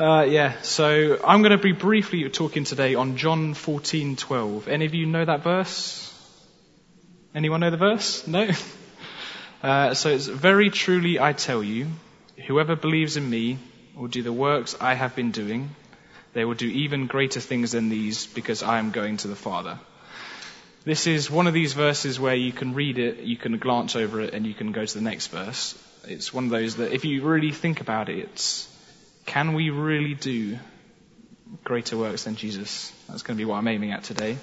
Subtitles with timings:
[0.00, 4.66] Uh, yeah, so I'm going to be briefly talking today on John 14:12.
[4.66, 6.10] Any of you know that verse?
[7.34, 8.26] Anyone know the verse?
[8.26, 8.48] No.
[9.62, 11.88] Uh, so it's very truly I tell you,
[12.46, 13.58] whoever believes in me
[13.94, 15.68] will do the works I have been doing.
[16.32, 19.78] They will do even greater things than these because I am going to the Father.
[20.84, 24.22] This is one of these verses where you can read it, you can glance over
[24.22, 25.76] it, and you can go to the next verse.
[26.08, 28.69] It's one of those that if you really think about it, it's
[29.26, 30.58] can we really do
[31.64, 32.92] greater works than Jesus?
[33.08, 34.36] That's going to be what I'm aiming at today.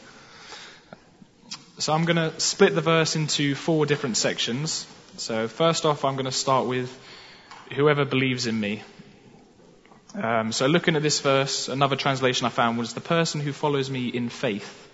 [1.80, 4.88] So I'm going to split the verse into four different sections.
[5.18, 6.96] So first off, I'm going to start with
[7.76, 8.84] whoever believes in me.
[10.16, 13.90] Um, so looking at this verse, another translation I found was the person who follows
[13.90, 14.88] me in faith,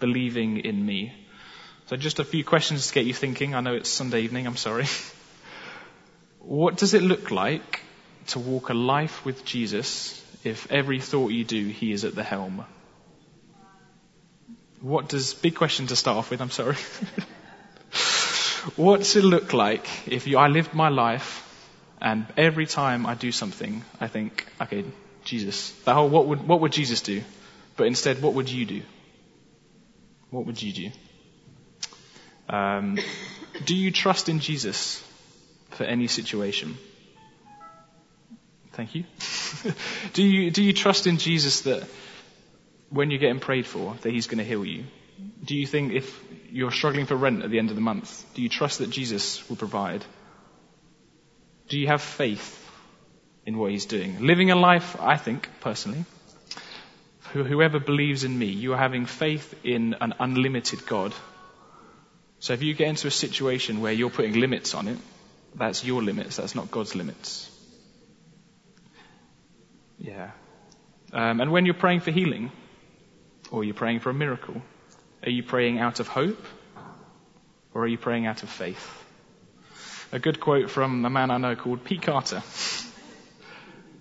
[0.00, 1.12] believing in me.
[1.86, 3.54] So just a few questions to get you thinking.
[3.54, 4.86] I know it's Sunday evening, I'm sorry.
[6.40, 7.80] what does it look like
[8.28, 12.22] to walk a life with Jesus if every thought you do, he is at the
[12.22, 12.64] helm?
[14.80, 16.76] What does, big question to start off with, I'm sorry.
[18.76, 21.44] what does it look like if you, I lived my life
[22.00, 24.84] and every time I do something, I think, okay,
[25.24, 27.22] Jesus, that whole, what would, what would Jesus do?
[27.76, 28.82] But instead, what would you do?
[30.30, 30.90] What would you do?
[32.48, 32.98] Um,
[33.64, 35.04] do you trust in Jesus
[35.70, 36.78] for any situation?
[38.78, 39.04] Thank you.
[40.12, 41.82] do you do you trust in Jesus that
[42.90, 44.84] when you're getting prayed for, that He's going to heal you?
[45.44, 48.42] Do you think if you're struggling for rent at the end of the month, do
[48.42, 50.04] you trust that Jesus will provide?
[51.68, 52.54] Do you have faith
[53.44, 54.20] in what He's doing?
[54.24, 56.04] Living a life, I think, personally,
[57.32, 61.12] whoever believes in me, you are having faith in an unlimited God.
[62.38, 64.98] So if you get into a situation where you're putting limits on it,
[65.56, 67.57] that's your limits, that's not God's limits.
[69.98, 70.30] Yeah.
[71.12, 72.52] Um, and when you're praying for healing,
[73.50, 74.60] or you're praying for a miracle?
[75.24, 76.44] Are you praying out of hope?
[77.74, 79.04] Or are you praying out of faith?
[80.12, 82.40] A good quote from a man I know called Pete Carter.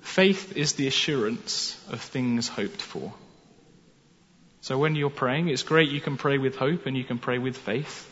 [0.02, 3.14] Faith is the assurance of things hoped for.
[4.62, 7.38] So when you're praying, it's great you can pray with hope and you can pray
[7.38, 8.09] with faith,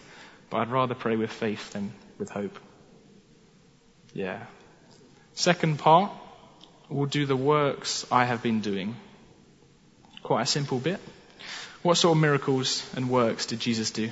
[0.50, 2.60] but I'd rather pray with faith than with hope.
[4.14, 4.46] Yeah.
[5.34, 6.12] Second part,
[6.90, 8.96] we'll do the works I have been doing.
[10.24, 11.00] Quite a simple bit.
[11.82, 14.12] What sort of miracles and works did Jesus do?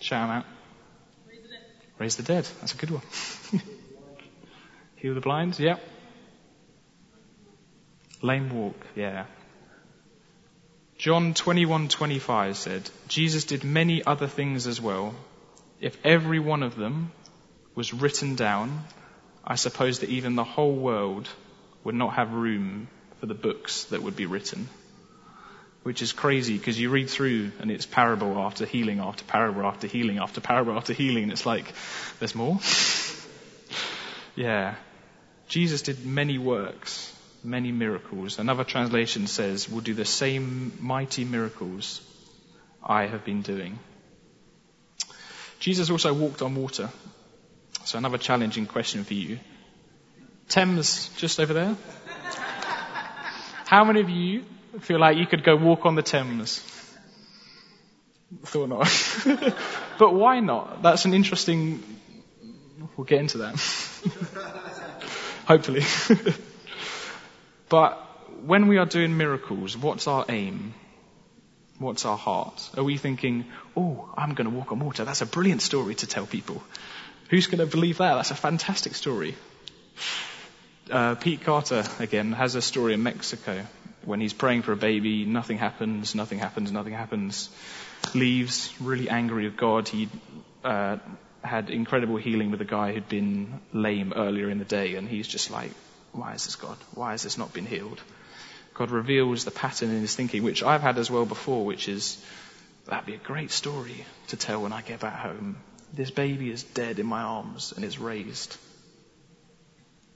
[0.00, 0.46] Shout them out.
[1.28, 1.62] Raise the dead.
[1.98, 2.48] Raise the dead.
[2.60, 3.02] That's a good one.
[4.96, 5.58] Heal the blind.
[5.58, 5.80] Yep.
[8.22, 8.86] Lame walk.
[8.94, 9.26] Yeah.
[10.96, 15.14] John 21:25 said, Jesus did many other things as well.
[15.80, 17.12] If every one of them
[17.76, 18.84] was written down,
[19.44, 21.28] I suppose that even the whole world
[21.88, 22.88] would not have room
[23.20, 24.68] for the books that would be written
[25.88, 29.86] which is crazy because you read through and it's parable after healing after parable after
[29.86, 31.72] healing after parable after healing and it's like,
[32.18, 32.58] there's more?
[34.36, 34.74] yeah.
[35.48, 37.10] Jesus did many works,
[37.42, 38.38] many miracles.
[38.38, 42.02] Another translation says, will do the same mighty miracles
[42.82, 43.78] I have been doing.
[45.58, 46.90] Jesus also walked on water.
[47.86, 49.38] So another challenging question for you.
[50.48, 51.76] Thames just over there.
[53.66, 54.44] How many of you
[54.80, 56.62] feel like you could go walk on the Thames.
[58.44, 59.54] Thought not.
[59.98, 60.82] but why not?
[60.82, 61.82] That's an interesting.
[62.96, 63.54] We'll get into that.
[65.46, 65.82] Hopefully.
[67.68, 67.94] but
[68.44, 70.74] when we are doing miracles, what's our aim?
[71.78, 72.70] What's our heart?
[72.76, 75.04] Are we thinking, oh, I'm going to walk on water?
[75.04, 76.62] That's a brilliant story to tell people.
[77.30, 78.14] Who's going to believe that?
[78.16, 79.36] That's a fantastic story.
[80.90, 83.64] Uh, Pete Carter, again, has a story in Mexico
[84.08, 87.50] when he's praying for a baby, nothing happens, nothing happens, nothing happens.
[88.14, 89.86] Leaves, really angry with God.
[89.86, 90.08] He
[90.64, 90.96] uh,
[91.44, 95.28] had incredible healing with a guy who'd been lame earlier in the day, and he's
[95.28, 95.72] just like,
[96.12, 96.78] why is this God?
[96.94, 98.00] Why has this not been healed?
[98.72, 102.24] God reveals the pattern in his thinking, which I've had as well before, which is,
[102.86, 105.58] that'd be a great story to tell when I get back home.
[105.92, 108.56] This baby is dead in my arms and is raised.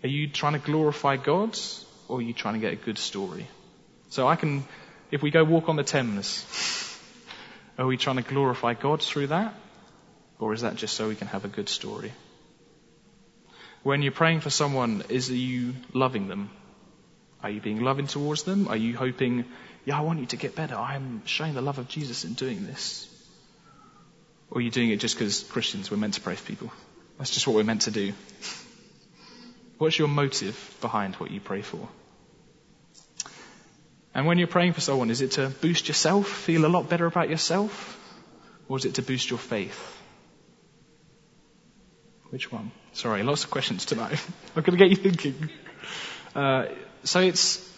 [0.02, 1.58] Are you trying to glorify God
[2.08, 3.46] or are you trying to get a good story?
[4.08, 4.64] So I can,
[5.10, 6.44] if we go walk on the Thames,
[7.78, 9.54] are we trying to glorify God through that?
[10.38, 12.12] Or is that just so we can have a good story?
[13.84, 16.50] When you're praying for someone, is are you loving them?
[17.42, 18.68] Are you being loving towards them?
[18.68, 19.44] Are you hoping,
[19.84, 20.74] yeah, I want you to get better.
[20.74, 23.08] I'm showing the love of Jesus in doing this.
[24.50, 26.72] Or are you doing it just because Christians were meant to pray for people?
[27.18, 28.12] That's just what we're meant to do.
[29.82, 31.88] What's your motive behind what you pray for?
[34.14, 37.04] And when you're praying for someone, is it to boost yourself, feel a lot better
[37.04, 37.98] about yourself?
[38.68, 39.76] Or is it to boost your faith?
[42.30, 42.70] Which one?
[42.92, 44.24] Sorry, lots of questions tonight.
[44.54, 45.50] I'm going to get you thinking.
[46.32, 46.66] Uh,
[47.02, 47.68] so it's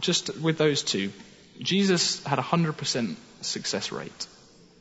[0.00, 1.12] just with those two.
[1.60, 4.26] Jesus had a 100% success rate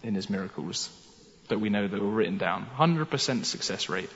[0.02, 0.90] in his miracles
[1.48, 2.66] that we know that were written down.
[2.76, 4.10] 100% success rate.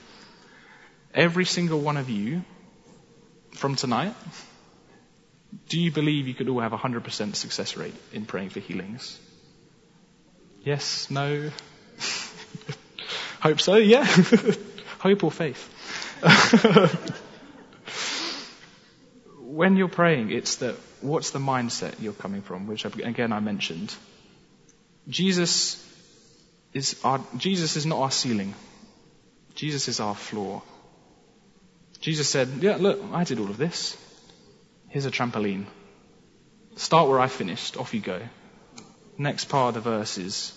[1.13, 2.43] Every single one of you
[3.53, 4.15] from tonight,
[5.67, 9.19] do you believe you could all have a 100% success rate in praying for healings?
[10.63, 11.09] Yes?
[11.09, 11.49] No?
[13.41, 14.05] Hope so, yeah?
[14.99, 15.67] Hope or faith?
[19.39, 23.95] when you're praying, it's that what's the mindset you're coming from, which again I mentioned.
[25.07, 25.85] Jesus
[26.73, 28.53] is our, Jesus is not our ceiling.
[29.55, 30.61] Jesus is our floor.
[31.99, 33.97] Jesus said, yeah, look, I did all of this.
[34.87, 35.65] Here's a trampoline.
[36.75, 37.77] Start where I finished.
[37.77, 38.21] Off you go.
[39.17, 40.53] Next part of the verse is,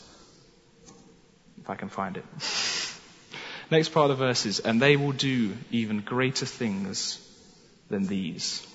[1.61, 2.25] if I can find it.
[3.71, 7.19] Next part of the verse is, and they will do even greater things
[7.89, 8.67] than these.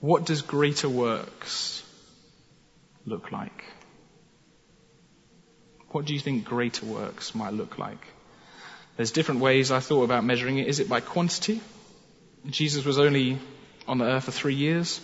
[0.00, 1.82] What does greater works
[3.06, 3.64] look like?
[5.90, 8.06] What do you think greater works might look like?
[8.96, 10.68] There's different ways I thought about measuring it.
[10.68, 11.60] Is it by quantity?
[12.48, 13.38] Jesus was only
[13.86, 15.00] on the earth for three years.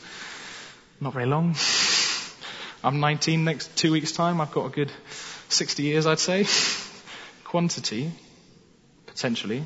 [1.00, 1.56] Not very long.
[2.85, 4.41] I'm 19 next two weeks time.
[4.41, 4.91] I've got a good
[5.49, 6.47] 60 years, I'd say
[7.53, 8.11] quantity,
[9.05, 9.62] potentially,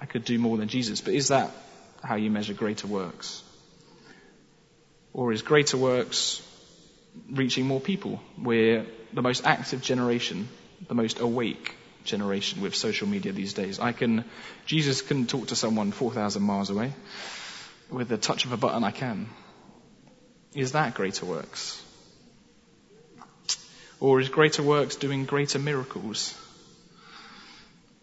[0.00, 1.00] I could do more than Jesus.
[1.00, 1.50] But is that
[2.04, 3.42] how you measure greater works?
[5.12, 6.40] Or is greater works
[7.32, 8.20] reaching more people?
[8.40, 10.48] We're the most active generation,
[10.86, 11.74] the most awake
[12.08, 13.78] generation with social media these days.
[13.78, 14.24] I can,
[14.66, 16.92] Jesus can talk to someone 4,000 miles away.
[17.90, 19.28] With the touch of a button, I can.
[20.54, 21.82] Is that greater works?
[24.00, 26.34] Or is greater works doing greater miracles?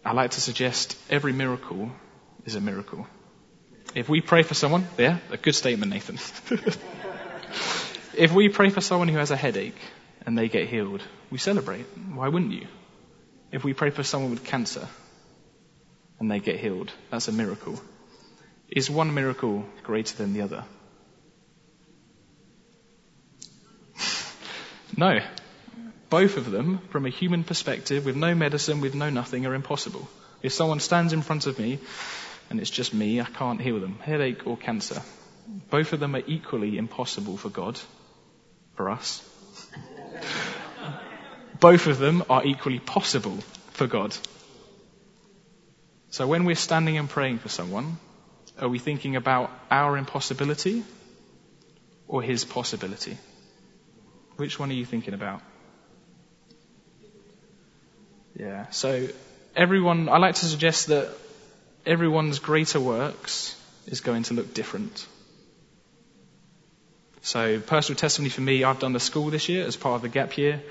[0.04, 1.90] I like to suggest every miracle
[2.44, 3.06] is a miracle.
[3.94, 6.16] If we pray for someone, yeah, a good statement, Nathan.
[8.16, 9.78] if we pray for someone who has a headache
[10.24, 11.86] and they get healed, we celebrate.
[12.14, 12.66] Why wouldn't you?
[13.56, 14.86] If we pray for someone with cancer
[16.20, 17.80] and they get healed, that's a miracle.
[18.68, 20.64] Is one miracle greater than the other?
[24.98, 25.20] no.
[26.10, 30.06] Both of them, from a human perspective, with no medicine, with no nothing, are impossible.
[30.42, 31.78] If someone stands in front of me
[32.50, 33.98] and it's just me, I can't heal them.
[34.02, 35.00] Headache or cancer.
[35.70, 37.80] Both of them are equally impossible for God,
[38.74, 39.22] for us.
[41.60, 43.38] Both of them are equally possible
[43.72, 44.16] for God.
[46.10, 47.98] So when we're standing and praying for someone,
[48.60, 50.84] are we thinking about our impossibility
[52.08, 53.18] or his possibility?
[54.36, 55.42] Which one are you thinking about?
[58.38, 58.66] Yeah.
[58.70, 59.08] So
[59.54, 61.08] everyone, I like to suggest that
[61.86, 63.56] everyone's greater works
[63.86, 65.06] is going to look different.
[67.22, 70.08] So personal testimony for me, I've done the school this year as part of the
[70.08, 70.62] gap year.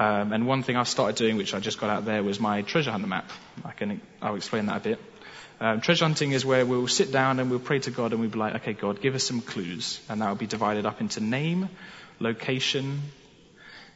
[0.00, 2.62] Um, and one thing I started doing, which I just got out there, was my
[2.62, 3.30] treasure hunter map.
[3.66, 4.98] I can, I'll explain that a bit.
[5.60, 8.30] Um, treasure hunting is where we'll sit down and we'll pray to God and we'll
[8.30, 10.00] be like, okay, God, give us some clues.
[10.08, 11.68] And that will be divided up into name,
[12.18, 13.02] location,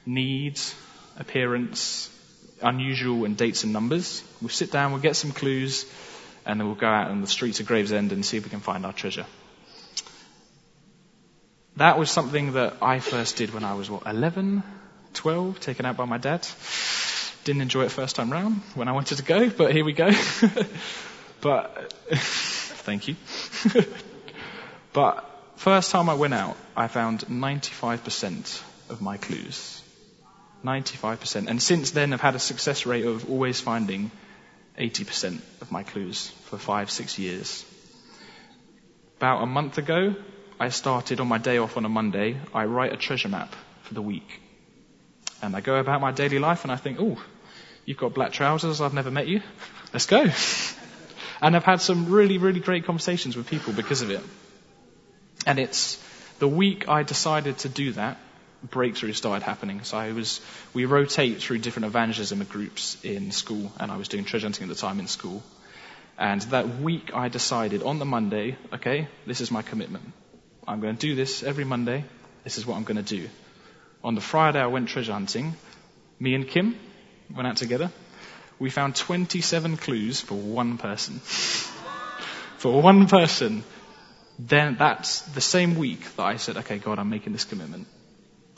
[0.05, 0.75] needs,
[1.19, 2.11] appearance,
[2.61, 4.23] unusual and dates and numbers.
[4.43, 5.91] We'll sit down, we'll get some clues,
[6.45, 8.61] and then we'll go out on the streets of Gravesend and see if we can
[8.61, 9.25] find our treasure.
[11.77, 14.63] That was something that I first did when I was, what, 11,
[15.15, 16.47] 12, taken out by my dad.
[17.45, 20.11] Didn't enjoy it first time round when I wanted to go, but here we go.
[21.41, 23.17] but, thank you.
[24.93, 29.83] but first time I went out, I found 95% of my clues.
[30.65, 31.49] 95%.
[31.49, 34.11] And since then, I've had a success rate of always finding
[34.79, 37.65] 80% of my clues for five, six years.
[39.19, 40.17] About a month ago,
[40.59, 43.95] I started on my day off on a Monday, I write a treasure map for
[43.95, 44.41] the week.
[45.45, 47.23] And I go about my daily life and I think, oh,
[47.85, 49.43] you've got black trousers, I've never met you.
[49.93, 50.31] Let's go.
[51.43, 54.23] and I've had some really, really great conversations with people because of it.
[55.47, 56.03] And it's
[56.39, 58.17] the week I decided to do that,
[58.63, 59.83] breakthrough started happening.
[59.85, 60.41] So I was,
[60.73, 64.69] we rotate through different evangelism groups in school, and I was doing treasure hunting at
[64.69, 65.43] the time in school.
[66.19, 70.13] And that week I decided on the Monday, okay, this is my commitment.
[70.67, 72.05] I'm going to do this every Monday.
[72.45, 73.29] This is what I'm going to do.
[74.05, 75.55] On the Friday I went treasure hunting.
[76.21, 76.77] Me and Kim
[77.35, 77.91] went out together.
[78.59, 81.19] We found 27 clues for one person.
[82.59, 83.65] for one person.
[84.39, 87.87] then that's the same week that I said, okay, God, I'm making this commitment.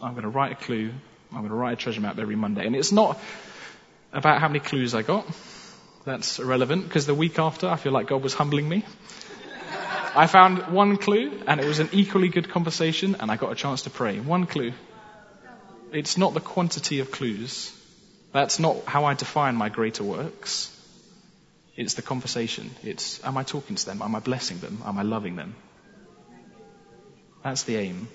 [0.03, 0.91] I'm going to write a clue.
[1.31, 2.67] I'm going to write a treasure map every Monday.
[2.67, 3.21] And it's not
[4.13, 5.27] about how many clues I got.
[6.05, 8.85] That's irrelevant because the week after, I feel like God was humbling me.
[10.17, 13.55] I found one clue and it was an equally good conversation and I got a
[13.55, 14.19] chance to pray.
[14.19, 14.73] One clue.
[15.93, 17.73] It's not the quantity of clues.
[18.33, 20.73] That's not how I define my greater works.
[21.77, 22.71] It's the conversation.
[22.83, 24.03] It's, am I talking to them?
[24.03, 24.83] Am I blessing them?
[24.85, 25.55] Am I loving them?
[27.45, 28.09] That's the aim.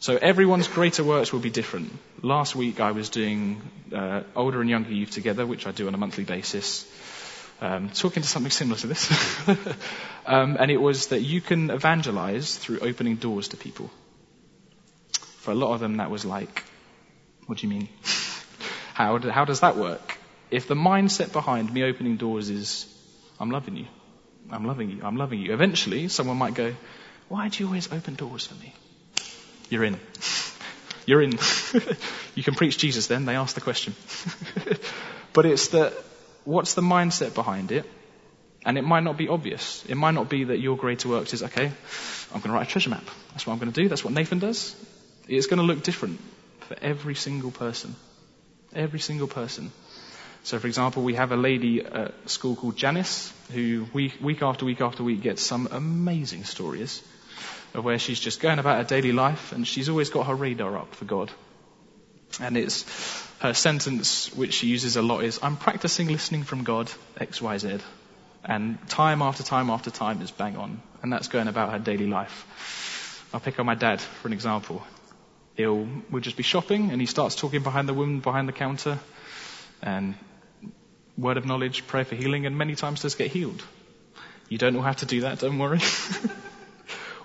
[0.00, 1.92] So everyone's greater works will be different.
[2.22, 3.60] Last week I was doing
[3.94, 6.86] uh, older and younger youth together, which I do on a monthly basis.
[7.60, 9.48] Um, talking to something similar to this.
[10.26, 13.90] um, and it was that you can evangelize through opening doors to people.
[15.38, 16.64] For a lot of them, that was like,
[17.46, 17.88] what do you mean?
[18.94, 20.18] how, how does that work?
[20.50, 22.86] If the mindset behind me opening doors is,
[23.38, 23.86] I'm loving you,
[24.50, 26.74] I'm loving you, I'm loving you, eventually someone might go,
[27.28, 28.74] why do you always open doors for me?
[29.68, 30.00] You're in.
[31.06, 31.32] You're in.
[32.34, 33.94] you can preach Jesus then, they ask the question.
[35.32, 35.92] but it's that,
[36.44, 37.84] what's the mindset behind it?
[38.64, 39.84] And it might not be obvious.
[39.88, 42.70] It might not be that your greater works is, okay, I'm going to write a
[42.70, 43.04] treasure map.
[43.30, 43.88] That's what I'm going to do.
[43.88, 44.74] That's what Nathan does.
[45.28, 46.20] It's going to look different
[46.60, 47.94] for every single person.
[48.74, 49.70] Every single person.
[50.42, 54.64] So, for example, we have a lady at school called Janice, who week, week after
[54.64, 57.02] week after week gets some amazing stories
[57.74, 60.78] of where she's just going about her daily life and she's always got her radar
[60.78, 61.30] up for God.
[62.40, 62.84] And it's
[63.40, 67.58] her sentence, which she uses a lot, is, I'm practicing listening from God, X, Y,
[67.58, 67.78] Z.
[68.44, 70.80] And time after time after time is bang on.
[71.02, 73.28] And that's going about her daily life.
[73.34, 74.82] I'll pick on my dad for an example.
[75.58, 79.00] He'll, we'll just be shopping and he starts talking behind the woman behind the counter
[79.82, 80.14] and
[81.16, 83.64] word of knowledge, prayer for healing, and many times does get healed.
[84.48, 85.80] You don't know how to do that, don't worry.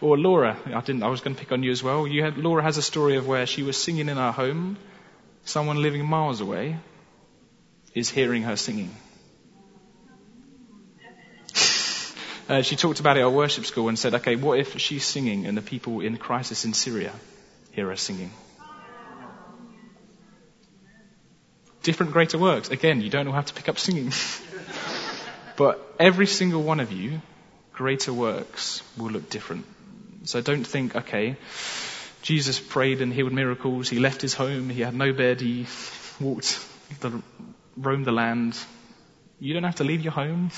[0.02, 2.06] Or Laura, I didn't, I was going to pick on you as well.
[2.06, 4.75] You had, Laura has a story of where she was singing in her home.
[5.46, 6.75] Someone living miles away
[7.94, 8.94] is hearing her singing.
[12.50, 15.46] Uh, she talked about it at worship school and said, okay, what if she's singing
[15.46, 17.13] and the people in crisis in Syria
[17.74, 18.32] hear her singing?
[21.82, 22.70] Different greater works.
[22.70, 24.13] Again, you don't know how to pick up singing.
[25.58, 27.22] but every single one of you,
[27.74, 29.65] greater works will look different.
[30.24, 31.36] So don't think, okay,
[32.22, 33.89] Jesus prayed and healed miracles.
[33.89, 34.70] He left his home.
[34.70, 35.42] He had no bed.
[35.42, 35.68] He
[36.22, 36.58] walked,
[37.01, 37.22] the,
[37.75, 38.58] roamed the land.
[39.39, 40.51] You don't have to leave your home.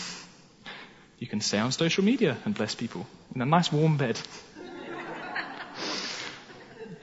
[1.18, 4.20] You can stay on social media and bless people in a nice warm bed.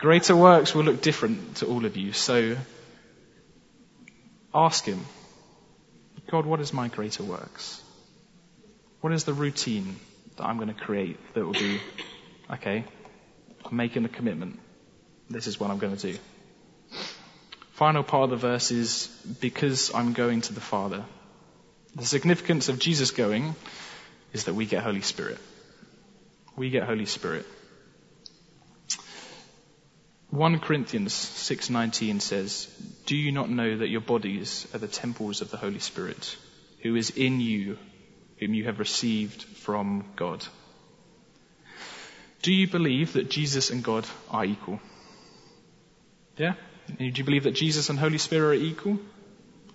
[0.03, 2.13] Greater works will look different to all of you.
[2.13, 2.57] So
[4.53, 5.07] ask Him,
[6.29, 7.81] God, what is my greater works?
[9.01, 9.95] What is the routine
[10.37, 11.81] that I'm going to create that will be
[12.51, 12.85] okay,
[13.65, 14.59] I'm making a commitment.
[15.31, 16.19] This is what I'm going to do.
[17.75, 19.07] Final part of the verse is
[19.41, 21.05] because I'm going to the Father.
[21.95, 23.55] The significance of Jesus going
[24.33, 25.39] is that we get Holy Spirit.
[26.57, 27.47] We get Holy Spirit.
[30.33, 32.67] 1 Corinthians 6:19 says,
[33.05, 36.39] "Do you not know that your bodies are the temples of the Holy Spirit,
[36.79, 37.77] who is in you,
[38.39, 40.43] whom you have received from God?"
[42.41, 44.81] Do you believe that Jesus and God are equal?
[46.39, 46.55] Yeah?
[46.99, 48.99] Do you believe that Jesus and Holy Spirit are equal?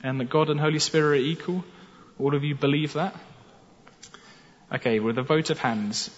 [0.01, 1.63] And that God and Holy Spirit are equal?
[2.17, 3.15] All of you believe that?
[4.73, 6.09] Okay, with a vote of hands,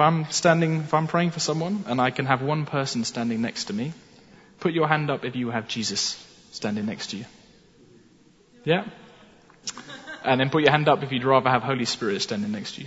[0.00, 3.42] if I'm standing, if I'm praying for someone and I can have one person standing
[3.42, 3.92] next to me,
[4.58, 6.16] put your hand up if you have Jesus
[6.52, 7.26] standing next to you.
[8.64, 8.86] Yeah?
[10.24, 12.80] And then put your hand up if you'd rather have Holy Spirit standing next to
[12.80, 12.86] you.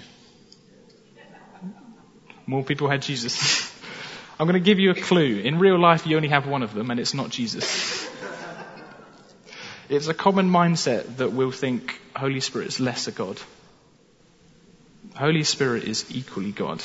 [2.48, 3.72] More people had Jesus.
[4.40, 5.38] I'm going to give you a clue.
[5.38, 8.10] In real life, you only have one of them, and it's not Jesus.
[9.88, 13.40] it's a common mindset that we'll think Holy Spirit is lesser God.
[15.16, 16.82] Holy Spirit is equally God.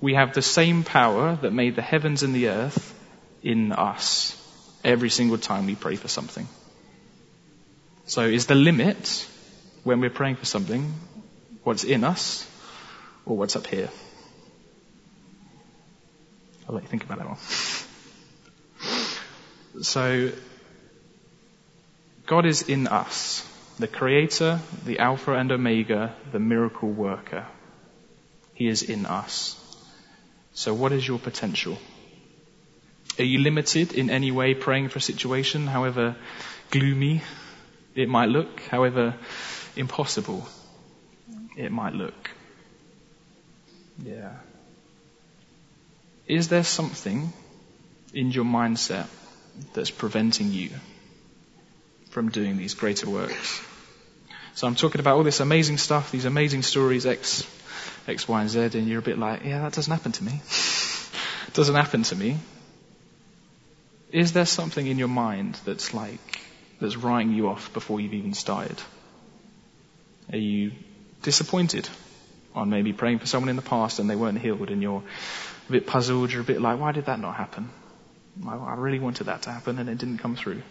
[0.00, 2.94] We have the same power that made the heavens and the earth
[3.42, 4.36] in us
[4.84, 6.46] every single time we pray for something.
[8.04, 9.26] So is the limit
[9.84, 10.92] when we're praying for something
[11.64, 12.48] what's in us
[13.24, 13.90] or what's up here?
[16.68, 17.38] I'll let you think about that one.
[19.82, 20.30] So,
[22.26, 23.46] God is in us,
[23.78, 27.46] the Creator, the Alpha and Omega, the miracle worker.
[28.54, 29.62] He is in us.
[30.56, 31.76] So, what is your potential?
[33.18, 36.16] Are you limited in any way praying for a situation, however
[36.70, 37.20] gloomy
[37.94, 39.14] it might look, however
[39.76, 40.48] impossible
[41.58, 42.30] it might look?
[44.02, 44.32] Yeah.
[46.26, 47.34] Is there something
[48.14, 49.08] in your mindset
[49.74, 50.70] that's preventing you
[52.08, 53.60] from doing these greater works?
[54.54, 57.46] So I'm talking about all this amazing stuff, these amazing stories, X,
[58.06, 60.40] X, Y, and Z, and you're a bit like, yeah, that doesn't happen to me.
[61.52, 62.38] doesn't happen to me.
[64.12, 66.40] Is there something in your mind that's like,
[66.80, 68.80] that's writing you off before you've even started?
[70.32, 70.72] Are you
[71.22, 71.88] disappointed
[72.54, 75.02] on maybe praying for someone in the past and they weren't healed and you're
[75.68, 77.70] a bit puzzled, you're a bit like, why did that not happen?
[78.46, 80.62] I really wanted that to happen and it didn't come through.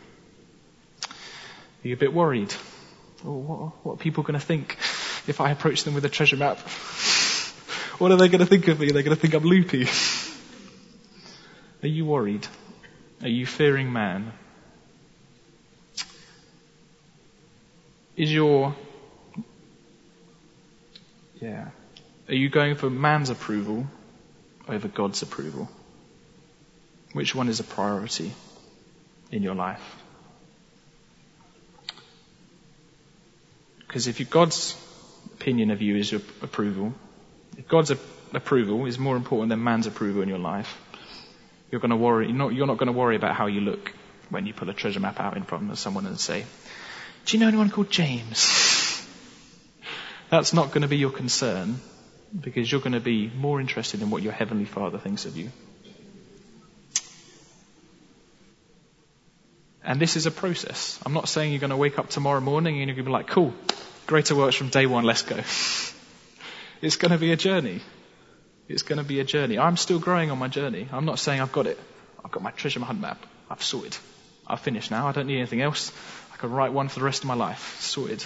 [1.02, 2.54] Are you a bit worried?
[3.26, 4.78] Oh, what, what are people going to think
[5.28, 6.60] if I approach them with a treasure map?
[8.00, 8.92] What are they going to think of me?
[8.92, 9.88] They're going to think I'm loopy.
[11.84, 12.48] Are you worried?
[13.22, 14.34] Are you fearing man?
[18.16, 18.76] Is your
[21.42, 21.70] yeah.
[22.28, 23.86] Are you going for man's approval
[24.68, 25.70] over God's approval?
[27.14, 28.32] Which one is a priority
[29.32, 29.96] in your life?
[33.80, 34.76] Because if God's
[35.36, 36.94] opinion of you is your approval,
[37.68, 37.92] God's
[38.34, 40.78] approval is more important than man's approval in your life,
[41.72, 42.28] you're going to worry.
[42.28, 43.94] You're not, you're not going to worry about how you look
[44.30, 46.46] when you pull a treasure map out in front of someone and say,
[47.26, 49.06] "Do you know anyone called James?"
[50.30, 51.80] That's not going to be your concern
[52.40, 55.52] because you're going to be more interested in what your Heavenly Father thinks of you.
[59.84, 61.00] And this is a process.
[61.06, 63.14] I'm not saying you're going to wake up tomorrow morning and you're going to be
[63.14, 63.54] like, cool,
[64.08, 65.40] greater works from day one, let's go.
[66.82, 67.82] It's going to be a journey.
[68.68, 69.60] It's going to be a journey.
[69.60, 70.88] I'm still growing on my journey.
[70.92, 71.80] I'm not saying I've got it.
[72.24, 73.24] I've got my treasure hunt map.
[73.50, 73.96] I've sorted.
[74.48, 75.08] I've finished now.
[75.08, 75.92] I don't need anything else.
[76.34, 77.78] I can write one for the rest of my life.
[77.80, 78.24] Sorted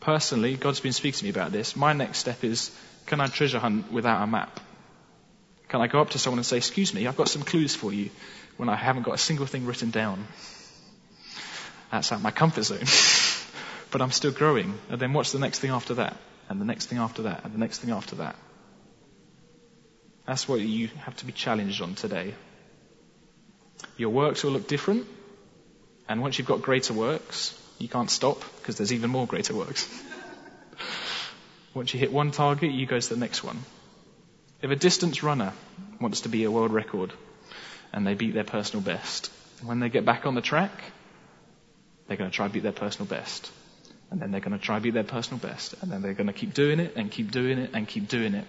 [0.00, 1.76] personally, God's been speaking to me about this.
[1.76, 2.70] My next step is,
[3.06, 4.60] can I treasure hunt without a map?
[5.68, 7.92] Can I go up to someone and say, excuse me, I've got some clues for
[7.92, 8.10] you
[8.56, 10.26] when I haven't got a single thing written down?
[11.90, 12.80] That's out my comfort zone.
[13.90, 14.78] but I'm still growing.
[14.90, 16.16] And then what's the next thing after that?
[16.48, 17.44] And the next thing after that?
[17.44, 18.36] And the next thing after that?
[20.26, 22.34] That's what you have to be challenged on today.
[23.96, 25.06] Your works will look different.
[26.08, 29.88] And once you've got greater works, you can't stop because there's even more greater works.
[31.74, 33.58] Once you hit one target, you go to the next one.
[34.60, 35.52] If a distance runner
[36.00, 37.12] wants to be a world record
[37.92, 39.30] and they beat their personal best,
[39.64, 40.70] when they get back on the track,
[42.06, 43.50] they're going to try to beat their personal best.
[44.12, 45.74] And then they're going to try to beat their personal best.
[45.80, 48.34] And then they're going to keep doing it and keep doing it and keep doing
[48.34, 48.44] it.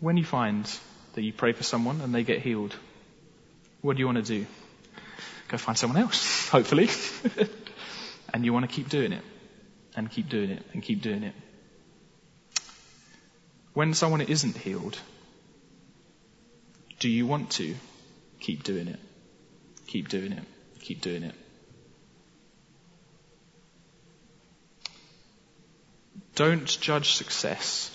[0.00, 0.64] When you find
[1.12, 2.74] that you pray for someone and they get healed,
[3.82, 4.46] what do you want to do?
[5.48, 6.88] go find someone else, hopefully.
[8.32, 9.24] and you want to keep doing it
[9.94, 11.34] and keep doing it and keep doing it.
[13.74, 14.98] When someone isn't healed,
[16.98, 17.74] do you want to
[18.40, 19.00] keep doing it?
[19.86, 20.44] Keep doing it.
[20.80, 21.34] Keep doing it.
[26.38, 27.90] Don't judge success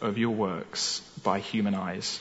[0.00, 2.20] of your works by human eyes.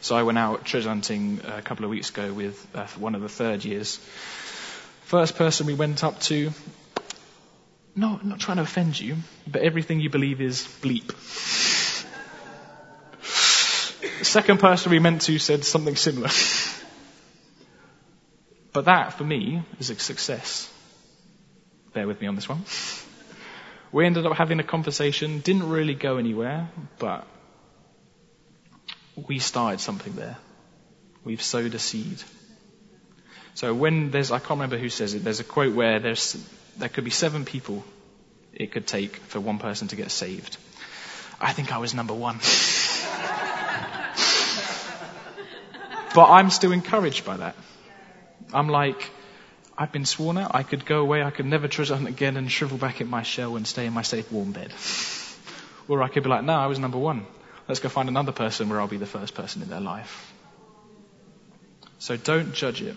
[0.00, 3.20] So I went out treasure hunting a couple of weeks ago with uh, one of
[3.20, 3.98] the third years.
[5.04, 6.50] First person we went up to,
[7.94, 9.14] no, I'm not trying to offend you,
[9.46, 11.12] but everything you believe is bleep.
[14.24, 16.30] Second person we went to said something similar.
[18.72, 20.68] but that, for me, is a success.
[21.94, 22.64] Bear with me on this one.
[23.92, 27.26] We ended up having a conversation, didn't really go anywhere, but
[29.28, 30.38] we started something there.
[31.24, 32.22] We've sowed a seed.
[33.54, 36.42] So when there's, I can't remember who says it, there's a quote where there's,
[36.78, 37.84] there could be seven people
[38.52, 40.56] it could take for one person to get saved.
[41.40, 42.36] I think I was number one.
[46.14, 47.56] but I'm still encouraged by that.
[48.54, 49.10] I'm like,
[49.76, 50.54] I've been sworn out.
[50.54, 51.22] I could go away.
[51.22, 53.92] I could never treasure hunt again and shrivel back in my shell and stay in
[53.92, 54.72] my safe warm bed.
[55.88, 57.26] or I could be like, no, I was number one.
[57.68, 60.32] Let's go find another person where I'll be the first person in their life.
[61.98, 62.96] So don't judge it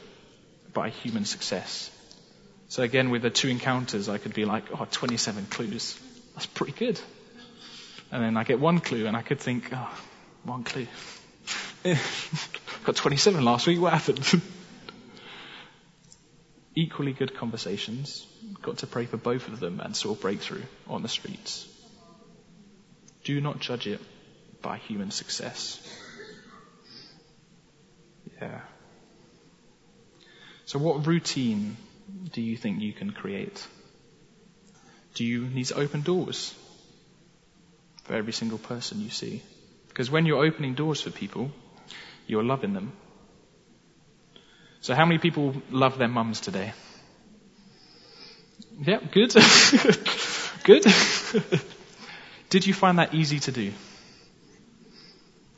[0.73, 1.91] by human success.
[2.67, 5.97] So again, with the two encounters, I could be like, oh, 27 clues.
[6.33, 6.99] That's pretty good.
[8.11, 9.99] And then I get one clue and I could think, oh,
[10.43, 10.88] one clue.
[12.83, 14.41] Got 27 last week, what happened?
[16.75, 18.27] Equally good conversations.
[18.61, 21.67] Got to pray for both of them and saw breakthrough on the streets.
[23.23, 24.01] Do not judge it
[24.61, 25.79] by human success.
[28.41, 28.59] Yeah.
[30.65, 31.77] So, what routine
[32.33, 33.65] do you think you can create?
[35.13, 36.53] Do you need to open doors?
[38.05, 39.41] for every single person you see.
[39.89, 41.51] Because when you're opening doors for people,
[42.27, 42.93] you're loving them.
[44.86, 46.71] So how many people love their mums today?
[48.80, 49.34] Yeah, good.
[50.63, 50.86] good.
[52.52, 53.71] Did you find that easy to do?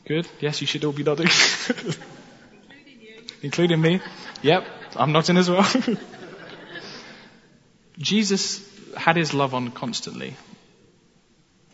[0.06, 0.30] Good.
[0.40, 1.28] Yes, you should all be nodding.
[1.28, 3.22] Including you.
[3.42, 4.00] Including me.
[4.44, 5.68] Yep, I'm nodding as well.
[7.98, 10.36] Jesus had his love on constantly.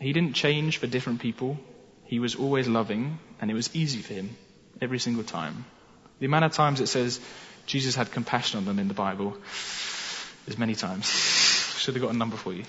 [0.00, 1.56] He didn't change for different people.
[2.02, 4.36] He was always loving, and it was easy for him
[4.82, 5.66] every single time.
[6.20, 7.20] The amount of times it says
[7.66, 9.36] Jesus had compassion on them in the Bible
[10.46, 11.06] is many times.
[11.78, 12.64] Should have got a number for you.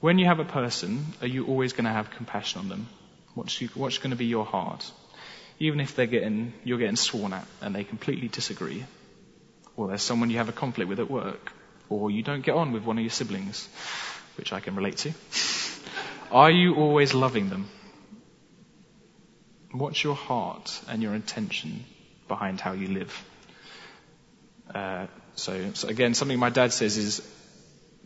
[0.00, 2.88] When you have a person, are you always going to have compassion on them?
[3.34, 4.90] What's, you, what's going to be your heart?
[5.58, 8.84] Even if they're getting, you're getting sworn at and they completely disagree,
[9.76, 11.52] or there's someone you have a conflict with at work,
[11.88, 13.68] or you don't get on with one of your siblings,
[14.36, 15.12] which I can relate to.
[16.32, 17.68] Are you always loving them?
[19.72, 21.84] What's your heart and your intention
[22.28, 23.24] behind how you live?
[24.74, 27.26] Uh, so, so again, something my dad says is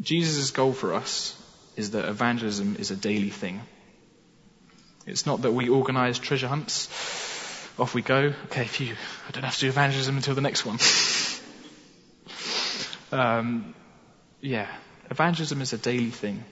[0.01, 1.41] Jesus' goal for us
[1.77, 3.61] is that evangelism is a daily thing.
[5.07, 6.89] It's not that we organize treasure hunts.
[7.79, 8.33] Off we go.
[8.47, 8.95] Okay, phew,
[9.29, 10.79] I don't have to do evangelism until the next one.
[13.21, 13.75] um,
[14.41, 14.67] yeah,
[15.11, 16.43] evangelism is a daily thing.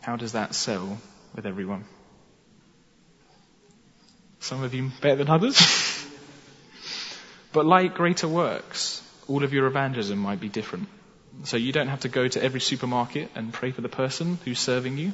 [0.00, 0.98] How does that sell
[1.34, 1.84] with everyone?
[4.40, 6.06] Some of you better than others.
[7.52, 10.88] but like greater works, all of your evangelism might be different.
[11.44, 14.58] So you don't have to go to every supermarket and pray for the person who's
[14.58, 15.12] serving you,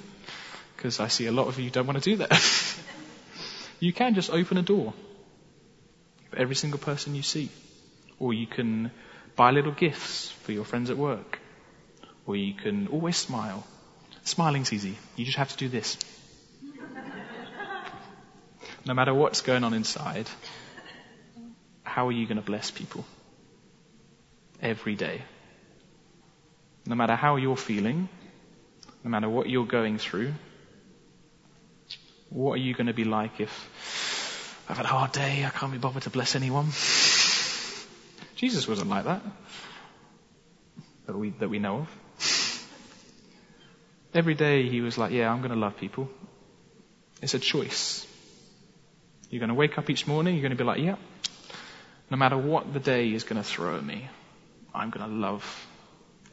[0.77, 2.79] because I see a lot of you don't want to do that.
[3.81, 4.95] you can just open a door
[6.31, 7.51] for every single person you see.
[8.19, 8.91] Or you can
[9.37, 11.39] buy little gifts for your friends at work.
[12.27, 13.67] Or you can always smile.
[14.25, 14.97] Smiling's easy.
[15.17, 15.99] You just have to do this.
[18.87, 20.29] No matter what's going on inside,
[21.83, 23.05] how are you going to bless people?
[24.63, 25.23] Every day.
[26.87, 28.09] No matter how you're feeling,
[29.03, 30.33] no matter what you're going through,
[32.31, 35.73] what are you going to be like if I've had a hard day, I can't
[35.73, 36.67] be bothered to bless anyone?
[38.37, 39.23] Jesus wasn't like that.
[41.07, 42.63] That we, that we know of.
[44.15, 46.09] Every day he was like, yeah, I'm going to love people.
[47.23, 47.96] It's a choice.
[49.31, 50.97] You're going to wake up each morning, you're going to be like, yeah,
[52.11, 54.09] no matter what the day is going to throw at me,
[54.75, 55.67] I'm going to love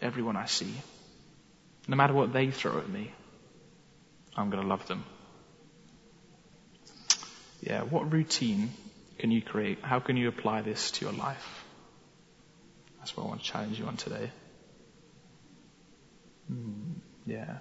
[0.01, 0.73] everyone I see.
[1.87, 3.11] No matter what they throw at me,
[4.35, 5.03] I'm going to love them.
[7.61, 8.71] Yeah, what routine
[9.19, 9.79] can you create?
[9.81, 11.63] How can you apply this to your life?
[12.99, 14.31] That's what I want to challenge you on today.
[16.51, 17.57] Mm, yeah.